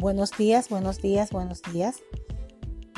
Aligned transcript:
Buenos 0.00 0.30
días, 0.30 0.70
buenos 0.70 1.02
días, 1.02 1.30
buenos 1.30 1.60
días. 1.60 1.98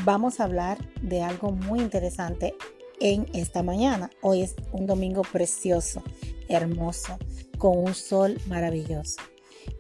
Vamos 0.05 0.39
a 0.39 0.45
hablar 0.45 0.79
de 1.03 1.21
algo 1.21 1.51
muy 1.51 1.81
interesante 1.81 2.55
en 3.01 3.27
esta 3.35 3.65
mañana. 3.65 4.09
Hoy 4.21 4.43
es 4.43 4.55
un 4.71 4.87
domingo 4.87 5.23
precioso, 5.23 6.05
hermoso, 6.49 7.19
con 7.59 7.77
un 7.77 7.95
sol 7.95 8.41
maravilloso. 8.47 9.21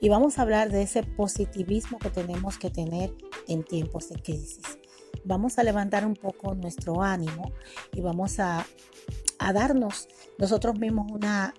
Y 0.00 0.08
vamos 0.08 0.36
a 0.36 0.43
hablar 0.43 0.72
de 0.72 0.82
ese 0.82 1.04
positivismo 1.04 2.00
que 2.00 2.11
tenemos 2.11 2.58
que 2.58 2.70
tener 2.70 3.14
en 3.46 3.62
tiempos 3.62 4.08
de 4.08 4.20
crisis. 4.20 4.64
Vamos 5.25 5.61
a 5.61 5.62
levantar 5.62 6.04
un 6.04 6.16
poco 6.16 6.57
nuestro 6.57 7.02
ánimo 7.02 7.52
y 7.93 8.00
vamos 8.00 8.40
a, 8.40 8.66
a 9.39 9.52
darnos 9.52 10.08
nosotros 10.39 10.76
mismos 10.76 11.07
una, 11.12 11.54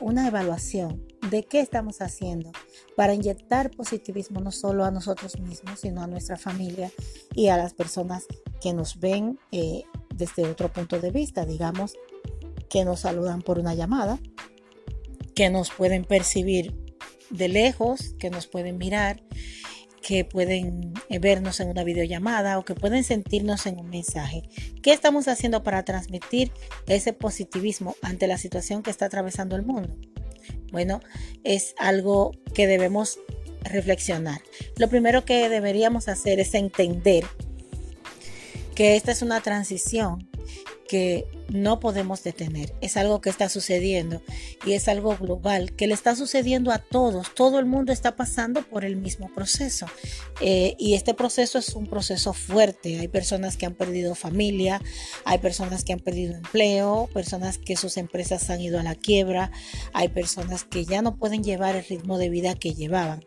una 0.00 0.28
evaluación 0.28 1.09
de 1.30 1.44
qué 1.44 1.60
estamos 1.60 2.00
haciendo 2.00 2.52
para 2.96 3.14
inyectar 3.14 3.70
positivismo 3.70 4.40
no 4.40 4.52
solo 4.52 4.84
a 4.84 4.90
nosotros 4.90 5.38
mismos, 5.38 5.80
sino 5.80 6.02
a 6.02 6.06
nuestra 6.06 6.36
familia 6.36 6.90
y 7.34 7.48
a 7.48 7.56
las 7.56 7.72
personas 7.74 8.26
que 8.60 8.72
nos 8.72 8.98
ven 8.98 9.38
eh, 9.52 9.84
desde 10.14 10.44
otro 10.44 10.72
punto 10.72 11.00
de 11.00 11.10
vista, 11.10 11.46
digamos, 11.46 11.94
que 12.68 12.84
nos 12.84 13.00
saludan 13.00 13.42
por 13.42 13.58
una 13.58 13.74
llamada, 13.74 14.18
que 15.34 15.50
nos 15.50 15.70
pueden 15.70 16.04
percibir 16.04 16.74
de 17.30 17.48
lejos, 17.48 18.14
que 18.18 18.30
nos 18.30 18.46
pueden 18.46 18.76
mirar, 18.76 19.22
que 20.02 20.24
pueden 20.24 20.92
eh, 21.08 21.18
vernos 21.18 21.60
en 21.60 21.68
una 21.68 21.84
videollamada 21.84 22.58
o 22.58 22.64
que 22.64 22.74
pueden 22.74 23.04
sentirnos 23.04 23.66
en 23.66 23.78
un 23.78 23.88
mensaje. 23.88 24.42
¿Qué 24.82 24.92
estamos 24.92 25.28
haciendo 25.28 25.62
para 25.62 25.84
transmitir 25.84 26.50
ese 26.86 27.12
positivismo 27.12 27.94
ante 28.02 28.26
la 28.26 28.38
situación 28.38 28.82
que 28.82 28.90
está 28.90 29.06
atravesando 29.06 29.56
el 29.56 29.62
mundo? 29.62 29.96
Bueno, 30.70 31.00
es 31.44 31.74
algo 31.78 32.32
que 32.54 32.66
debemos 32.66 33.18
reflexionar. 33.62 34.40
Lo 34.76 34.88
primero 34.88 35.24
que 35.24 35.48
deberíamos 35.48 36.08
hacer 36.08 36.40
es 36.40 36.54
entender 36.54 37.24
que 38.74 38.96
esta 38.96 39.12
es 39.12 39.22
una 39.22 39.40
transición 39.40 40.28
que 40.90 41.28
no 41.48 41.78
podemos 41.78 42.24
detener. 42.24 42.74
Es 42.80 42.96
algo 42.96 43.20
que 43.20 43.30
está 43.30 43.48
sucediendo 43.48 44.22
y 44.66 44.72
es 44.72 44.88
algo 44.88 45.16
global 45.16 45.72
que 45.76 45.86
le 45.86 45.94
está 45.94 46.16
sucediendo 46.16 46.72
a 46.72 46.78
todos. 46.78 47.32
Todo 47.32 47.60
el 47.60 47.66
mundo 47.66 47.92
está 47.92 48.16
pasando 48.16 48.62
por 48.62 48.84
el 48.84 48.96
mismo 48.96 49.32
proceso. 49.32 49.86
Eh, 50.40 50.74
y 50.80 50.94
este 50.94 51.14
proceso 51.14 51.58
es 51.58 51.76
un 51.76 51.86
proceso 51.86 52.32
fuerte. 52.32 52.98
Hay 52.98 53.06
personas 53.06 53.56
que 53.56 53.66
han 53.66 53.74
perdido 53.74 54.16
familia, 54.16 54.82
hay 55.24 55.38
personas 55.38 55.84
que 55.84 55.92
han 55.92 56.00
perdido 56.00 56.34
empleo, 56.34 57.08
personas 57.14 57.58
que 57.58 57.76
sus 57.76 57.96
empresas 57.96 58.50
han 58.50 58.60
ido 58.60 58.80
a 58.80 58.82
la 58.82 58.96
quiebra, 58.96 59.52
hay 59.92 60.08
personas 60.08 60.64
que 60.64 60.84
ya 60.84 61.02
no 61.02 61.16
pueden 61.16 61.44
llevar 61.44 61.76
el 61.76 61.84
ritmo 61.84 62.18
de 62.18 62.30
vida 62.30 62.56
que 62.56 62.74
llevaban. 62.74 63.24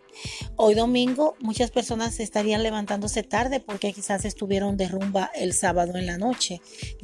Hoy 0.56 0.76
domingo 0.76 1.36
muchas 1.40 1.72
personas 1.72 2.20
estarían 2.20 2.64
levantándose 2.64 3.24
tarde 3.24 3.60
porque 3.60 3.94
quizás 3.94 4.26
estuvieron 4.26 4.78
de 4.78 4.88
rumba 4.88 5.32
el 5.34 5.54
sábado 5.54 5.98
en 5.98 6.06
la 6.06 6.18
noche, 6.18 6.62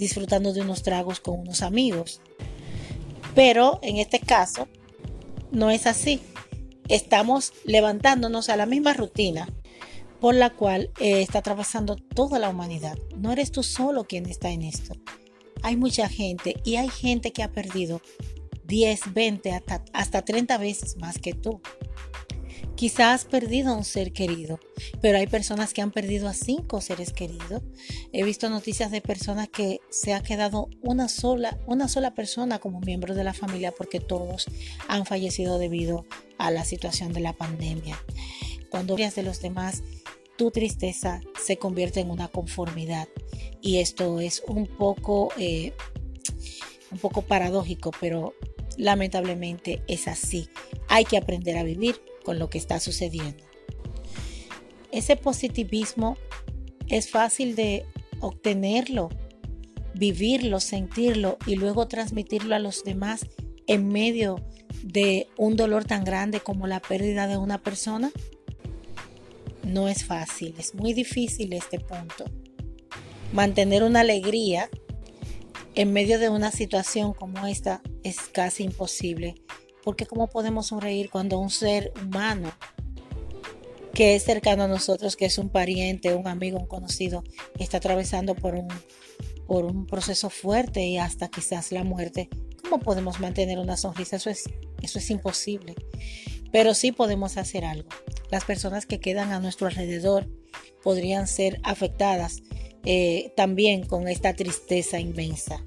disfrutando 0.10 0.54
de 0.54 0.62
unos 0.62 0.82
tragos 0.82 1.20
con 1.20 1.40
unos 1.40 1.62
amigos. 1.62 2.20
Pero 3.36 3.80
en 3.84 3.98
este 3.98 4.20
caso 4.20 4.68
no 5.52 5.70
es 5.70 5.86
así. 5.86 6.20
Estamos 6.88 7.54
levantándonos 7.64 8.50
a 8.50 8.58
la 8.58 8.66
misma 8.66 8.94
rutina 8.94 9.48
por 10.20 10.34
la 10.34 10.50
cual 10.50 10.90
eh, 11.00 11.22
está 11.22 11.40
atravesando 11.40 11.96
toda 11.96 12.40
la 12.40 12.50
humanidad. 12.50 12.98
No 13.16 13.32
eres 13.32 13.52
tú 13.52 13.62
solo 13.62 14.06
quien 14.06 14.26
está 14.26 14.50
en 14.50 14.64
esto. 14.64 14.96
Hay 15.62 15.78
mucha 15.78 16.10
gente 16.10 16.56
y 16.66 16.78
hay 16.78 16.90
gente 16.90 17.32
que 17.32 17.44
ha 17.44 17.52
perdido 17.52 18.02
10, 18.66 19.14
20, 19.14 19.52
hasta, 19.52 19.84
hasta 19.94 20.24
30 20.24 20.58
veces 20.58 20.98
más 20.98 21.20
que 21.20 21.34
tú. 21.34 21.62
Quizás 22.80 23.24
has 23.24 23.26
perdido 23.26 23.72
a 23.72 23.76
un 23.76 23.84
ser 23.84 24.14
querido, 24.14 24.58
pero 25.02 25.18
hay 25.18 25.28
personas 25.28 25.74
que 25.74 25.82
han 25.82 25.92
perdido 25.92 26.30
a 26.30 26.34
cinco 26.34 26.80
seres 26.80 27.12
queridos. 27.12 27.62
He 28.14 28.24
visto 28.24 28.50
noticias 28.50 28.90
de 28.90 29.02
personas 29.02 29.50
que 29.50 29.82
se 29.90 30.14
ha 30.14 30.24
quedado 30.24 30.70
una 30.82 31.10
sola, 31.10 31.60
una 31.66 31.90
sola 31.90 32.16
persona 32.16 32.60
como 32.60 32.80
miembro 32.80 33.16
de 33.16 33.26
la 33.26 33.34
familia 33.34 33.74
porque 33.78 34.00
todos 34.00 34.46
han 34.88 35.06
fallecido 35.06 35.60
debido 35.60 36.06
a 36.38 36.52
la 36.52 36.64
situación 36.64 37.12
de 37.12 37.20
la 37.20 37.34
pandemia. 37.34 38.02
Cuando 38.70 38.96
miras 38.96 39.16
de 39.16 39.24
los 39.24 39.42
demás, 39.42 39.84
tu 40.38 40.50
tristeza 40.50 41.20
se 41.38 41.58
convierte 41.58 42.00
en 42.00 42.10
una 42.10 42.30
conformidad 42.30 43.10
y 43.62 43.80
esto 43.80 44.22
es 44.22 44.42
un 44.48 44.68
poco, 44.68 45.34
eh, 45.38 45.74
un 46.92 46.98
poco 47.00 47.24
paradójico, 47.24 47.92
pero 48.00 48.36
lamentablemente 48.78 49.84
es 49.90 50.08
así. 50.08 50.48
Hay 50.88 51.04
que 51.04 51.18
aprender 51.18 51.58
a 51.58 51.64
vivir 51.64 52.00
lo 52.34 52.50
que 52.50 52.58
está 52.58 52.80
sucediendo. 52.80 53.44
Ese 54.92 55.16
positivismo 55.16 56.18
es 56.88 57.10
fácil 57.10 57.56
de 57.56 57.86
obtenerlo, 58.20 59.10
vivirlo, 59.94 60.60
sentirlo 60.60 61.38
y 61.46 61.56
luego 61.56 61.88
transmitirlo 61.88 62.56
a 62.56 62.60
los 62.60 62.84
demás 62.84 63.26
en 63.68 63.88
medio 63.88 64.44
de 64.84 65.28
un 65.38 65.56
dolor 65.56 65.86
tan 65.86 66.04
grande 66.04 66.40
como 66.40 66.68
la 66.68 66.80
pérdida 66.80 67.28
de 67.28 67.38
una 67.38 67.62
persona? 67.62 68.12
No 69.64 69.88
es 69.88 70.06
fácil, 70.06 70.56
es 70.58 70.74
muy 70.74 70.94
difícil 70.94 71.54
este 71.54 71.80
punto. 71.80 72.26
Mantener 73.34 73.84
una 73.84 74.00
alegría 74.00 74.70
en 75.76 75.94
medio 75.94 76.18
de 76.18 76.30
una 76.30 76.52
situación 76.52 77.14
como 77.14 77.46
esta 77.46 77.82
es 78.04 78.18
casi 78.34 78.64
imposible 78.64 79.36
porque 79.90 80.06
¿cómo 80.06 80.28
podemos 80.28 80.68
sonreír 80.68 81.10
cuando 81.10 81.40
un 81.40 81.50
ser 81.50 81.92
humano 82.00 82.54
que 83.92 84.14
es 84.14 84.24
cercano 84.24 84.66
a 84.66 84.68
nosotros, 84.68 85.16
que 85.16 85.26
es 85.26 85.40
un 85.40 85.50
pariente, 85.50 86.14
un 86.14 86.28
amigo, 86.28 86.60
un 86.60 86.68
conocido, 86.68 87.24
está 87.58 87.78
atravesando 87.78 88.36
por 88.36 88.54
un, 89.48 89.88
proceso 89.88 90.30
fuerte 90.30 90.86
y 90.86 91.00
hasta 91.00 91.28
quizás 91.28 91.72
la 91.72 91.84
muerte? 91.84 92.30
¿Cómo 92.62 92.80
podemos 92.80 93.20
mantener 93.20 93.58
una 93.58 93.78
sonrisa? 93.78 94.18
Eso 94.18 94.30
es, 94.30 94.44
eso 94.84 95.00
es 95.00 95.10
imposible. 95.10 95.74
Pero 96.52 96.76
sí 96.76 96.92
podemos 96.92 97.38
hacer 97.38 97.66
algo. 97.66 97.90
Las 98.30 98.46
personas 98.46 98.86
que 98.86 99.00
quedan 99.00 99.32
a 99.32 99.40
nuestro 99.40 99.66
alrededor 99.66 100.30
podrían 100.84 101.26
ser 101.26 101.60
afectadas 101.64 102.44
eh, 102.86 103.34
también 103.36 103.88
con 103.88 104.08
esta 104.08 104.36
tristeza 104.36 105.00
inmensa. 105.00 105.64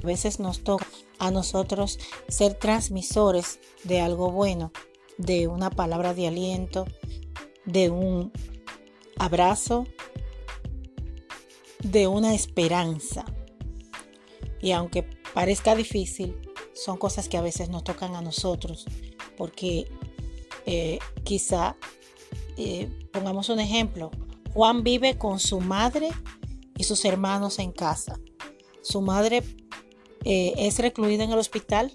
A 0.00 0.06
veces 0.06 0.38
nos 0.38 0.62
toca 0.62 0.86
a 1.18 1.30
nosotros 1.30 1.98
ser 2.28 2.54
transmisores 2.54 3.60
de 3.84 4.00
algo 4.00 4.30
bueno, 4.30 4.72
de 5.16 5.48
una 5.48 5.70
palabra 5.70 6.14
de 6.14 6.28
aliento, 6.28 6.86
de 7.64 7.90
un 7.90 8.32
abrazo, 9.18 9.86
de 11.80 12.06
una 12.06 12.34
esperanza. 12.34 13.24
Y 14.60 14.72
aunque 14.72 15.04
parezca 15.34 15.74
difícil, 15.74 16.36
son 16.74 16.96
cosas 16.96 17.28
que 17.28 17.36
a 17.36 17.42
veces 17.42 17.68
nos 17.68 17.84
tocan 17.84 18.14
a 18.14 18.22
nosotros, 18.22 18.86
porque 19.36 19.88
eh, 20.66 20.98
quizá, 21.24 21.76
eh, 22.56 22.88
pongamos 23.12 23.48
un 23.48 23.60
ejemplo, 23.60 24.10
Juan 24.54 24.82
vive 24.82 25.18
con 25.18 25.38
su 25.38 25.60
madre 25.60 26.10
y 26.76 26.84
sus 26.84 27.04
hermanos 27.04 27.58
en 27.58 27.72
casa. 27.72 28.18
Su 28.82 29.02
madre 29.02 29.42
eh, 30.30 30.52
es 30.58 30.78
recluido 30.78 31.24
en 31.24 31.32
el 31.32 31.38
hospital 31.38 31.90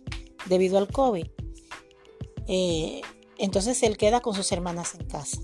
debido 0.48 0.80
al 0.80 0.88
COVID. 0.88 1.28
Eh, 2.48 3.02
entonces 3.38 3.84
él 3.84 3.96
queda 3.96 4.22
con 4.22 4.34
sus 4.34 4.52
hermanas 4.52 4.96
en 4.96 5.06
casa. 5.06 5.40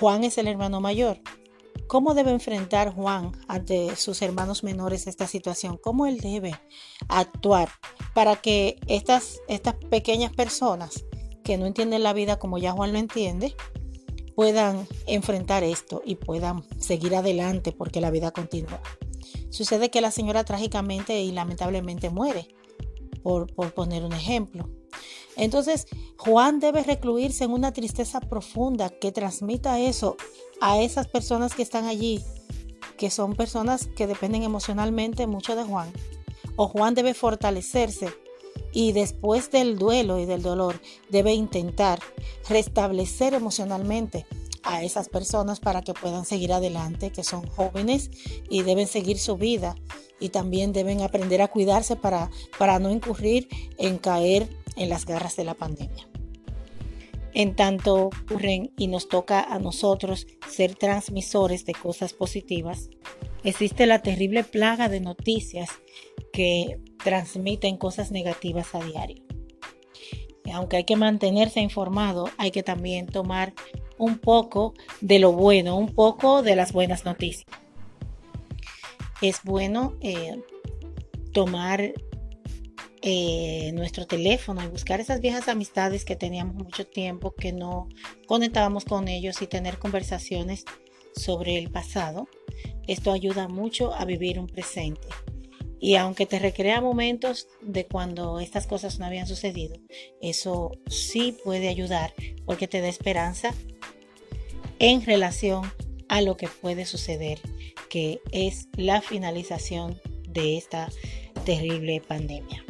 Juan 0.00 0.24
es 0.24 0.38
el 0.38 0.48
hermano 0.48 0.80
mayor. 0.80 1.20
¿Cómo 1.86 2.14
debe 2.14 2.32
enfrentar 2.32 2.92
Juan 2.92 3.30
ante 3.46 3.94
sus 3.94 4.22
hermanos 4.22 4.64
menores 4.64 5.06
esta 5.06 5.28
situación? 5.28 5.78
¿Cómo 5.80 6.06
él 6.06 6.18
debe 6.18 6.58
actuar 7.08 7.68
para 8.12 8.34
que 8.34 8.80
estas, 8.88 9.40
estas 9.46 9.76
pequeñas 9.88 10.32
personas 10.32 11.04
que 11.44 11.58
no 11.58 11.66
entienden 11.66 12.02
la 12.02 12.12
vida 12.12 12.40
como 12.40 12.58
ya 12.58 12.72
Juan 12.72 12.92
lo 12.92 12.98
entiende, 12.98 13.54
puedan 14.34 14.84
enfrentar 15.06 15.62
esto 15.62 16.02
y 16.04 16.16
puedan 16.16 16.64
seguir 16.80 17.14
adelante 17.14 17.70
porque 17.70 18.00
la 18.00 18.10
vida 18.10 18.32
continúa? 18.32 18.80
Sucede 19.50 19.90
que 19.90 20.00
la 20.00 20.10
señora 20.10 20.44
trágicamente 20.44 21.20
y 21.20 21.32
lamentablemente 21.32 22.08
muere, 22.10 22.48
por, 23.22 23.52
poner 23.74 24.04
un 24.04 24.12
ejemplo. 24.12 24.70
Entonces, 25.36 25.86
Juan 26.16 26.60
debe 26.60 26.82
recluirse 26.82 27.44
en 27.44 27.52
una 27.52 27.72
tristeza 27.72 28.20
profunda 28.20 28.88
que 28.88 29.12
transmita 29.12 29.78
eso 29.78 30.16
a 30.60 30.80
esas 30.80 31.08
personas 31.08 31.54
que 31.54 31.62
están 31.62 31.86
allí, 31.86 32.22
que 32.96 33.10
son 33.10 33.34
personas 33.34 33.88
que 33.88 34.06
dependen 34.06 34.42
emocionalmente 34.42 35.26
mucho 35.26 35.56
de 35.56 35.64
Juan. 35.64 35.92
O 36.56 36.68
Juan 36.68 36.94
debe 36.94 37.14
fortalecerse 37.14 38.08
y 38.72 38.92
después 38.92 39.50
del 39.50 39.78
duelo 39.78 40.18
y 40.18 40.26
del 40.26 40.42
dolor 40.42 40.80
debe 41.08 41.32
intentar 41.32 42.00
restablecer 42.48 43.34
emocionalmente 43.34 44.26
a 44.62 44.82
esas 44.82 45.08
personas 45.08 45.60
para 45.60 45.82
que 45.82 45.94
puedan 45.94 46.24
seguir 46.24 46.52
adelante, 46.52 47.10
que 47.10 47.24
son 47.24 47.46
jóvenes 47.46 48.10
y 48.48 48.62
deben 48.62 48.86
seguir 48.86 49.18
su 49.18 49.36
vida 49.36 49.74
y 50.18 50.28
también 50.28 50.72
deben 50.72 51.00
aprender 51.00 51.42
a 51.42 51.48
cuidarse 51.48 51.96
para, 51.96 52.30
para 52.58 52.78
no 52.78 52.90
incurrir 52.90 53.48
en 53.78 53.98
caer 53.98 54.48
en 54.76 54.88
las 54.88 55.06
garras 55.06 55.36
de 55.36 55.44
la 55.44 55.54
pandemia. 55.54 56.06
en 57.32 57.54
tanto 57.54 58.06
ocurren 58.06 58.72
y 58.76 58.88
nos 58.88 59.08
toca 59.08 59.40
a 59.40 59.58
nosotros 59.60 60.26
ser 60.48 60.74
transmisores 60.74 61.64
de 61.64 61.74
cosas 61.74 62.12
positivas, 62.12 62.90
existe 63.44 63.86
la 63.86 64.02
terrible 64.02 64.42
plaga 64.42 64.88
de 64.88 65.00
noticias 65.00 65.70
que 66.32 66.80
transmiten 67.02 67.76
cosas 67.76 68.10
negativas 68.10 68.74
a 68.74 68.80
diario. 68.80 69.22
Aunque 70.52 70.78
hay 70.78 70.84
que 70.84 70.96
mantenerse 70.96 71.60
informado, 71.60 72.28
hay 72.36 72.50
que 72.50 72.62
también 72.62 73.06
tomar 73.06 73.54
un 74.00 74.18
poco 74.18 74.74
de 75.02 75.18
lo 75.18 75.32
bueno, 75.32 75.76
un 75.76 75.94
poco 75.94 76.42
de 76.42 76.56
las 76.56 76.72
buenas 76.72 77.04
noticias. 77.04 77.46
Es 79.20 79.40
bueno 79.44 79.94
eh, 80.00 80.40
tomar 81.34 81.92
eh, 83.02 83.70
nuestro 83.74 84.06
teléfono 84.06 84.64
y 84.64 84.68
buscar 84.68 85.00
esas 85.00 85.20
viejas 85.20 85.48
amistades 85.48 86.06
que 86.06 86.16
teníamos 86.16 86.54
mucho 86.54 86.86
tiempo 86.86 87.34
que 87.34 87.52
no 87.52 87.88
conectábamos 88.26 88.86
con 88.86 89.06
ellos 89.06 89.42
y 89.42 89.46
tener 89.46 89.78
conversaciones 89.78 90.64
sobre 91.14 91.58
el 91.58 91.70
pasado. 91.70 92.26
Esto 92.86 93.12
ayuda 93.12 93.48
mucho 93.48 93.92
a 93.94 94.06
vivir 94.06 94.40
un 94.40 94.46
presente. 94.46 95.08
Y 95.78 95.96
aunque 95.96 96.24
te 96.24 96.38
recrea 96.38 96.80
momentos 96.80 97.48
de 97.60 97.86
cuando 97.86 98.40
estas 98.40 98.66
cosas 98.66 98.98
no 98.98 99.04
habían 99.04 99.26
sucedido, 99.26 99.76
eso 100.20 100.72
sí 100.86 101.36
puede 101.44 101.68
ayudar 101.68 102.14
porque 102.46 102.68
te 102.68 102.80
da 102.80 102.88
esperanza 102.88 103.54
en 104.80 105.04
relación 105.04 105.70
a 106.08 106.22
lo 106.22 106.36
que 106.36 106.48
puede 106.48 106.84
suceder, 106.84 107.38
que 107.88 108.20
es 108.32 108.68
la 108.76 109.00
finalización 109.00 110.00
de 110.28 110.56
esta 110.56 110.88
terrible 111.44 112.00
pandemia. 112.00 112.64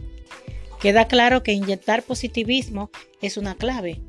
Queda 0.80 1.08
claro 1.08 1.42
que 1.42 1.52
inyectar 1.52 2.02
positivismo 2.02 2.90
es 3.22 3.36
una 3.36 3.54
clave. 3.54 4.00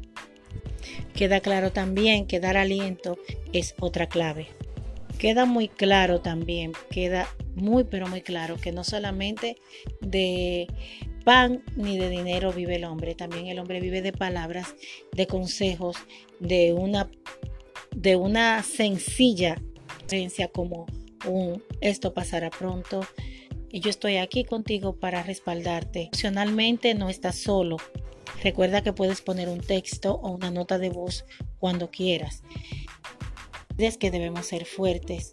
Queda 1.14 1.40
claro 1.40 1.72
también 1.72 2.26
que 2.28 2.40
dar 2.40 2.58
aliento 2.58 3.18
es 3.54 3.76
otra 3.80 4.08
clave. 4.08 4.48
Queda 5.18 5.46
muy 5.46 5.68
claro 5.68 6.22
también, 6.22 6.72
queda 6.90 7.28
muy 7.56 7.84
pero 7.84 8.08
muy 8.08 8.22
claro 8.22 8.56
que 8.58 8.72
no 8.72 8.84
solamente 8.84 9.58
de 10.00 10.68
pan 11.24 11.64
ni 11.76 11.98
de 11.98 12.10
dinero 12.10 12.52
vive 12.52 12.78
el 12.78 12.86
hombre, 12.86 13.14
también 13.14 13.48
el 13.48 13.60
hombre 13.60 13.80
vive 13.80 14.02
de 14.02 14.14
palabras, 14.14 14.74
de 15.12 15.28
consejos, 15.28 15.98
de 16.40 16.74
una, 16.74 17.12
de 17.96 18.16
una 18.16 18.64
sencilla 18.64 19.62
creencia 20.08 20.48
como 20.48 20.88
un 21.28 21.64
esto 21.82 22.14
pasará 22.14 22.50
pronto, 22.50 23.06
y 23.70 23.80
yo 23.80 23.90
estoy 23.90 24.18
aquí 24.18 24.44
contigo 24.44 24.98
para 24.98 25.24
respaldarte. 25.24 26.10
Emocionalmente 26.12 26.94
no 26.94 27.10
estás 27.10 27.38
solo. 27.38 27.78
Recuerda 28.44 28.82
que 28.82 28.92
puedes 28.92 29.22
poner 29.22 29.48
un 29.48 29.62
texto 29.62 30.16
o 30.16 30.32
una 30.32 30.52
nota 30.52 30.78
de 30.78 30.90
voz 30.90 31.26
cuando 31.60 31.90
quieras. 31.90 32.44
Es 33.78 33.98
que 33.98 34.12
debemos 34.12 34.48
ser 34.48 34.66
fuertes. 34.66 35.32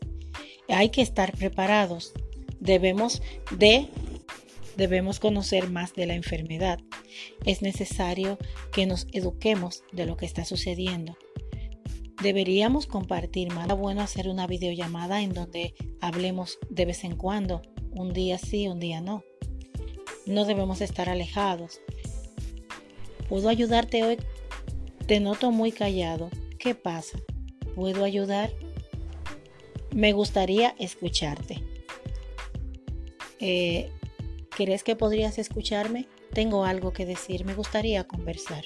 Hay 0.69 0.90
que 0.90 1.02
estar 1.02 1.37
preparados. 1.37 2.12
Debemos 2.61 3.22
de 3.56 3.88
debemos 4.76 5.19
conocer 5.19 5.69
más 5.69 5.94
de 5.94 6.06
la 6.06 6.14
enfermedad. 6.14 6.78
Es 7.44 7.62
necesario 7.62 8.38
que 8.72 8.87
nos 8.87 9.08
eduquemos 9.12 9.82
de 9.90 10.06
lo 10.06 10.16
que 10.16 10.26
está 10.26 10.44
sucediendo. 10.44 11.19
Deberíamos 12.22 12.86
compartir 12.86 13.52
más. 13.52 13.68
bueno 13.78 14.02
hacer 14.02 14.28
una 14.28 14.46
videollamada 14.46 15.22
en 15.22 15.32
donde 15.32 15.74
hablemos 16.00 16.58
de 16.68 16.84
vez 16.84 17.04
en 17.04 17.16
cuando 17.16 17.62
un 17.92 18.12
día 18.12 18.38
sí, 18.38 18.66
un 18.66 18.80
día 18.80 19.00
no. 19.00 19.22
No 20.26 20.44
debemos 20.44 20.80
estar 20.80 21.08
alejados. 21.08 21.80
¿Puedo 23.28 23.48
ayudarte 23.48 24.02
hoy? 24.02 24.18
Te 25.06 25.20
noto 25.20 25.52
muy 25.52 25.70
callado. 25.70 26.28
¿Qué 26.58 26.74
pasa? 26.74 27.18
¿Puedo 27.74 28.04
ayudar? 28.04 28.52
Me 29.94 30.12
gustaría 30.12 30.74
escucharte. 30.78 31.62
Eh, 33.40 33.90
¿Crees 34.50 34.82
que 34.82 34.96
podrías 34.96 35.38
escucharme? 35.38 36.08
Tengo 36.32 36.64
algo 36.64 36.92
que 36.92 37.06
decir. 37.06 37.44
Me 37.44 37.54
gustaría 37.54 38.04
conversar. 38.04 38.64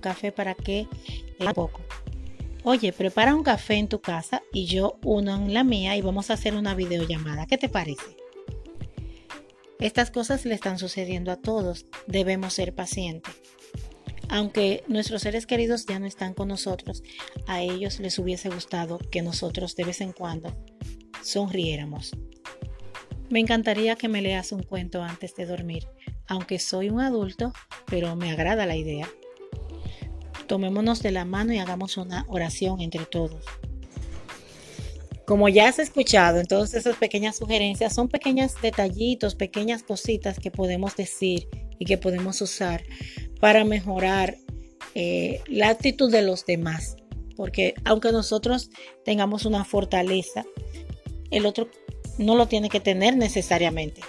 Café 0.00 0.32
para 0.32 0.54
qué? 0.54 0.86
Eh, 1.38 1.46
poco. 1.54 1.80
Oye, 2.64 2.92
prepara 2.92 3.34
un 3.34 3.42
café 3.42 3.74
en 3.74 3.88
tu 3.88 4.00
casa 4.00 4.42
y 4.52 4.66
yo 4.66 4.98
uno 5.02 5.36
en 5.36 5.54
la 5.54 5.64
mía 5.64 5.96
y 5.96 6.02
vamos 6.02 6.30
a 6.30 6.34
hacer 6.34 6.54
una 6.54 6.74
videollamada. 6.74 7.46
¿Qué 7.46 7.56
te 7.56 7.68
parece? 7.68 8.16
Estas 9.80 10.10
cosas 10.10 10.44
le 10.44 10.54
están 10.54 10.78
sucediendo 10.78 11.30
a 11.30 11.36
todos. 11.36 11.86
Debemos 12.06 12.54
ser 12.54 12.74
pacientes. 12.74 13.34
Aunque 14.28 14.84
nuestros 14.88 15.22
seres 15.22 15.46
queridos 15.46 15.86
ya 15.86 15.98
no 15.98 16.06
están 16.06 16.34
con 16.34 16.48
nosotros, 16.48 17.02
a 17.46 17.62
ellos 17.62 18.00
les 18.00 18.18
hubiese 18.18 18.50
gustado 18.50 18.98
que 18.98 19.22
nosotros 19.22 19.74
de 19.74 19.84
vez 19.84 20.00
en 20.00 20.12
cuando 20.12 20.54
sonriéramos. 21.22 22.12
Me 23.30 23.40
encantaría 23.40 23.96
que 23.96 24.08
me 24.08 24.20
leas 24.20 24.52
un 24.52 24.62
cuento 24.62 25.02
antes 25.02 25.34
de 25.36 25.46
dormir, 25.46 25.86
aunque 26.26 26.58
soy 26.58 26.90
un 26.90 27.00
adulto, 27.00 27.52
pero 27.86 28.16
me 28.16 28.30
agrada 28.30 28.66
la 28.66 28.76
idea. 28.76 29.08
Tomémonos 30.48 31.02
de 31.02 31.12
la 31.12 31.24
mano 31.24 31.52
y 31.52 31.58
hagamos 31.58 31.98
una 31.98 32.24
oración 32.28 32.80
entre 32.80 33.04
todos. 33.04 33.44
Como 35.26 35.50
ya 35.50 35.68
has 35.68 35.78
escuchado, 35.78 36.40
entonces 36.40 36.86
esas 36.86 36.96
pequeñas 36.96 37.36
sugerencias 37.36 37.94
son 37.94 38.08
pequeños 38.08 38.54
detallitos, 38.62 39.34
pequeñas 39.34 39.82
cositas 39.82 40.38
que 40.38 40.50
podemos 40.50 40.96
decir 40.96 41.48
y 41.78 41.84
que 41.84 41.98
podemos 41.98 42.40
usar 42.40 42.82
para 43.38 43.62
mejorar 43.64 44.38
eh, 44.94 45.42
la 45.46 45.68
actitud 45.68 46.10
de 46.10 46.22
los 46.22 46.46
demás. 46.46 46.96
Porque 47.36 47.74
aunque 47.84 48.10
nosotros 48.10 48.70
tengamos 49.04 49.44
una 49.44 49.66
fortaleza, 49.66 50.46
el 51.30 51.44
otro 51.44 51.68
no 52.16 52.36
lo 52.36 52.48
tiene 52.48 52.70
que 52.70 52.80
tener 52.80 53.18
necesariamente. 53.18 54.00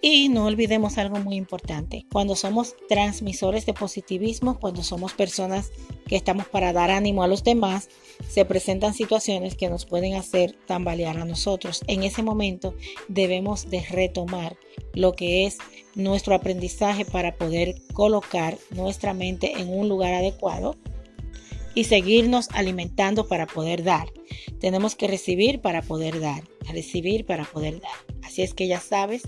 Y 0.00 0.28
no 0.28 0.44
olvidemos 0.44 0.96
algo 0.96 1.18
muy 1.18 1.34
importante. 1.34 2.06
Cuando 2.12 2.36
somos 2.36 2.76
transmisores 2.88 3.66
de 3.66 3.74
positivismo, 3.74 4.60
cuando 4.60 4.84
somos 4.84 5.12
personas 5.12 5.72
que 6.06 6.14
estamos 6.14 6.46
para 6.46 6.72
dar 6.72 6.90
ánimo 6.90 7.24
a 7.24 7.28
los 7.28 7.42
demás, 7.42 7.88
se 8.28 8.44
presentan 8.44 8.94
situaciones 8.94 9.56
que 9.56 9.68
nos 9.68 9.86
pueden 9.86 10.14
hacer 10.14 10.56
tambalear 10.66 11.18
a 11.18 11.24
nosotros. 11.24 11.82
En 11.88 12.04
ese 12.04 12.22
momento 12.22 12.74
debemos 13.08 13.70
de 13.70 13.80
retomar 13.90 14.56
lo 14.94 15.14
que 15.14 15.46
es 15.46 15.58
nuestro 15.96 16.34
aprendizaje 16.34 17.04
para 17.04 17.34
poder 17.36 17.74
colocar 17.92 18.56
nuestra 18.70 19.14
mente 19.14 19.60
en 19.60 19.68
un 19.68 19.88
lugar 19.88 20.14
adecuado 20.14 20.76
y 21.74 21.84
seguirnos 21.84 22.48
alimentando 22.52 23.26
para 23.28 23.46
poder 23.46 23.82
dar. 23.82 24.12
Tenemos 24.60 24.94
que 24.94 25.08
recibir 25.08 25.60
para 25.60 25.82
poder 25.82 26.20
dar, 26.20 26.42
recibir 26.68 27.24
para 27.24 27.44
poder 27.44 27.80
dar. 27.80 27.92
Así 28.22 28.42
es 28.42 28.52
que 28.52 28.66
ya 28.66 28.80
sabes, 28.80 29.22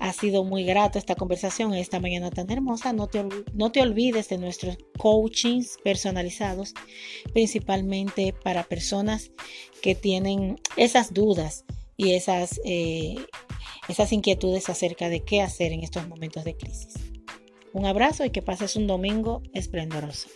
ha 0.00 0.12
sido 0.14 0.44
muy 0.44 0.64
grato 0.64 0.98
esta 0.98 1.14
conversación 1.14 1.74
esta 1.74 2.00
mañana 2.00 2.30
tan 2.30 2.50
hermosa. 2.50 2.92
No 2.92 3.06
te, 3.06 3.24
no 3.52 3.70
te 3.70 3.82
olvides 3.82 4.28
de 4.30 4.38
nuestros 4.38 4.78
coachings 4.98 5.76
personalizados, 5.84 6.74
principalmente 7.32 8.32
para 8.32 8.64
personas 8.64 9.30
que 9.82 9.94
tienen 9.94 10.58
esas 10.76 11.12
dudas 11.12 11.64
y 11.96 12.14
esas, 12.14 12.60
eh, 12.64 13.16
esas 13.88 14.12
inquietudes 14.12 14.70
acerca 14.70 15.10
de 15.10 15.20
qué 15.20 15.42
hacer 15.42 15.72
en 15.72 15.82
estos 15.82 16.08
momentos 16.08 16.44
de 16.44 16.56
crisis. 16.56 16.94
Un 17.74 17.84
abrazo 17.84 18.24
y 18.24 18.30
que 18.30 18.42
pases 18.42 18.76
un 18.76 18.86
domingo 18.86 19.42
esplendoroso. 19.52 20.28